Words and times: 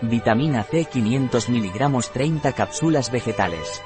Vitamina 0.00 0.62
C 0.62 0.84
500 0.84 1.48
mg 1.48 2.12
30 2.12 2.52
cápsulas 2.52 3.10
vegetales. 3.10 3.82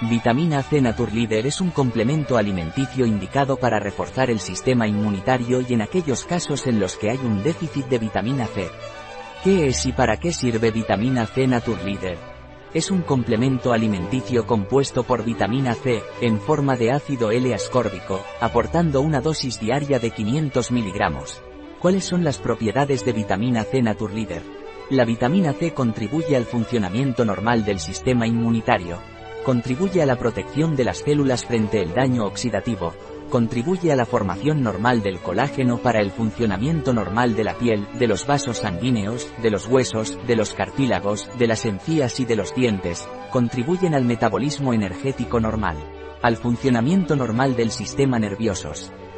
Vitamina 0.00 0.64
C 0.64 0.80
Naturleader 0.80 1.46
es 1.46 1.60
un 1.60 1.70
complemento 1.70 2.36
alimenticio 2.36 3.06
indicado 3.06 3.56
para 3.56 3.78
reforzar 3.78 4.30
el 4.30 4.40
sistema 4.40 4.88
inmunitario 4.88 5.60
y 5.60 5.74
en 5.74 5.82
aquellos 5.82 6.24
casos 6.24 6.66
en 6.66 6.80
los 6.80 6.96
que 6.96 7.10
hay 7.10 7.18
un 7.18 7.44
déficit 7.44 7.86
de 7.86 7.98
vitamina 7.98 8.46
C. 8.46 8.68
¿Qué 9.44 9.68
es 9.68 9.86
y 9.86 9.92
para 9.92 10.16
qué 10.16 10.32
sirve 10.32 10.72
vitamina 10.72 11.24
C 11.26 11.46
Naturleader? 11.46 12.18
Es 12.74 12.90
un 12.90 13.02
complemento 13.02 13.72
alimenticio 13.72 14.44
compuesto 14.44 15.04
por 15.04 15.24
vitamina 15.24 15.74
C, 15.74 16.02
en 16.20 16.40
forma 16.40 16.74
de 16.74 16.90
ácido 16.90 17.30
L-ascórbico, 17.30 18.24
aportando 18.40 19.00
una 19.00 19.20
dosis 19.20 19.60
diaria 19.60 20.00
de 20.00 20.10
500 20.10 20.72
miligramos. 20.72 21.40
¿Cuáles 21.78 22.04
son 22.04 22.24
las 22.24 22.38
propiedades 22.38 23.04
de 23.04 23.12
vitamina 23.12 23.62
C 23.62 23.82
Naturleader? 23.82 24.61
La 24.90 25.04
vitamina 25.04 25.52
C 25.52 25.72
contribuye 25.72 26.36
al 26.36 26.44
funcionamiento 26.44 27.24
normal 27.24 27.64
del 27.64 27.78
sistema 27.78 28.26
inmunitario, 28.26 28.98
contribuye 29.44 30.02
a 30.02 30.06
la 30.06 30.16
protección 30.16 30.76
de 30.76 30.84
las 30.84 30.98
células 30.98 31.46
frente 31.46 31.80
al 31.80 31.94
daño 31.94 32.24
oxidativo, 32.24 32.92
contribuye 33.30 33.90
a 33.90 33.96
la 33.96 34.04
formación 34.04 34.62
normal 34.62 35.02
del 35.02 35.18
colágeno 35.18 35.78
para 35.78 36.00
el 36.00 36.10
funcionamiento 36.10 36.92
normal 36.92 37.34
de 37.34 37.44
la 37.44 37.54
piel, 37.54 37.86
de 37.98 38.06
los 38.06 38.26
vasos 38.26 38.58
sanguíneos, 38.58 39.32
de 39.40 39.50
los 39.50 39.66
huesos, 39.66 40.18
de 40.26 40.36
los 40.36 40.52
cartílagos, 40.52 41.30
de 41.38 41.46
las 41.46 41.64
encías 41.64 42.20
y 42.20 42.26
de 42.26 42.36
los 42.36 42.54
dientes, 42.54 43.08
contribuyen 43.30 43.94
al 43.94 44.04
metabolismo 44.04 44.74
energético 44.74 45.40
normal, 45.40 45.78
al 46.20 46.36
funcionamiento 46.36 47.16
normal 47.16 47.56
del 47.56 47.70
sistema 47.70 48.18
nervioso, 48.18 48.72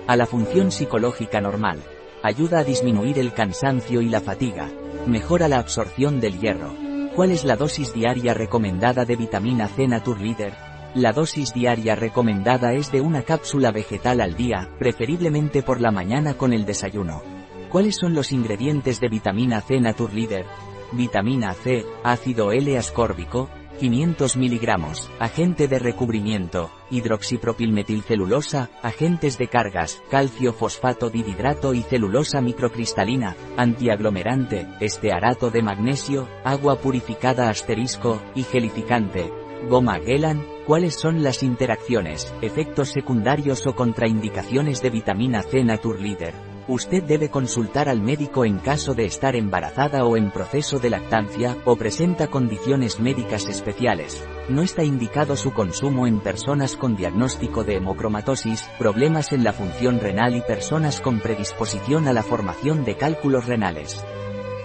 a 0.07 0.17
la 0.17 0.27
función 0.27 0.71
psicológica 0.71 1.41
normal, 1.41 1.83
ayuda 2.23 2.61
a 2.61 2.65
disminuir 2.65 3.19
el 3.19 3.33
cansancio 3.33 4.01
y 4.01 4.09
la 4.09 4.21
fatiga, 4.21 4.71
Mejora 5.07 5.49
la 5.49 5.59
absorción 5.59 6.19
del 6.19 6.41
hierro. 6.41 6.75
¿Cuál 7.15 7.31
es 7.31 7.45
la 7.45 7.57
dosis 7.57 7.93
diaria 7.93 8.33
recomendada 8.33 9.05
de 9.05 9.17
vitamina 9.17 9.69
C 9.69 9.87
Naturleader? 9.87 10.55
La 10.95 11.13
dosis 11.13 11.53
diaria 11.53 11.95
recomendada 11.95 12.73
es 12.73 12.91
de 12.91 13.03
una 13.03 13.23
cápsula 13.23 13.71
vegetal 13.71 14.23
al 14.23 14.35
día, 14.35 14.71
preferiblemente 14.79 15.63
por 15.63 15.83
la 15.83 15.91
mañana 15.91 16.35
con 16.39 16.55
el 16.55 16.65
desayuno. 16.65 17.23
¿Cuáles 17.71 17.97
son 17.97 18.15
los 18.15 18.33
ingredientes 18.33 18.99
de 18.99 19.09
vitamina 19.09 19.61
C 19.61 19.79
Naturleader? 19.79 20.47
Vitamina 20.93 21.53
C, 21.53 21.85
ácido 22.03 22.51
L-ascórbico, 22.53 23.51
500 23.79 24.37
miligramos, 24.37 25.11
agente 25.19 25.69
de 25.69 25.79
recubrimiento, 25.79 26.71
hidroxipropilmetilcelulosa, 26.91 28.71
agentes 28.83 29.37
de 29.39 29.49
cargas, 29.49 30.03
calcio 30.11 30.53
fosfato 30.53 31.11
dihidrato 31.11 31.75
y 31.75 31.83
celulosa 31.83 32.41
microcristalina, 32.41 33.37
antiaglomerante, 33.57 34.69
estearato 34.81 35.51
de 35.51 35.63
magnesio, 35.63 36.29
agua 36.45 36.77
purificada 36.77 37.49
asterisco, 37.49 38.23
y 38.35 38.45
gelificante. 38.45 39.33
Goma 39.69 39.99
Gellan, 39.99 40.45
¿cuáles 40.67 40.95
son 40.95 41.23
las 41.23 41.43
interacciones, 41.43 42.33
efectos 42.43 42.91
secundarios 42.91 43.67
o 43.67 43.75
contraindicaciones 43.75 44.83
de 44.83 44.91
vitamina 44.91 45.43
C 45.43 45.65
Naturleader? 45.65 46.54
Usted 46.67 47.03
debe 47.03 47.29
consultar 47.29 47.91
al 47.91 48.01
médico 48.01 48.47
en 48.47 48.59
caso 48.59 48.95
de 48.95 49.05
estar 49.05 49.37
embarazada 49.37 50.07
o 50.07 50.17
en 50.17 50.31
proceso 50.31 50.79
de 50.79 50.89
lactancia, 50.89 51.59
o 51.67 51.77
presenta 51.77 52.29
condiciones 52.29 53.01
médicas 53.01 53.47
especiales. 53.49 54.27
No 54.49 54.63
está 54.63 54.83
indicado 54.83 55.37
su 55.37 55.53
consumo 55.53 56.07
en 56.07 56.21
personas 56.21 56.77
con 56.77 56.97
diagnóstico 56.97 57.65
de 57.65 57.77
hemocromatosis, 57.77 58.63
problemas 58.79 59.33
en 59.33 59.45
la 59.45 59.53
función 59.53 60.01
renal 60.01 60.37
y 60.37 60.41
personas 60.41 61.03
con 61.03 61.21
predisposición 61.21 62.09
a 62.09 62.15
la 62.15 62.23
formación 62.23 62.85
de 62.85 62.97
cálculos 62.97 63.45
renales. 63.45 64.03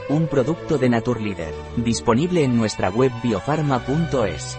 Un 0.07 0.27
producto 0.27 0.77
de 0.77 0.87
Naturleader, 0.89 1.53
disponible 1.75 2.45
en 2.45 2.55
nuestra 2.55 2.89
web 2.89 3.11
biofarma.es. 3.21 4.57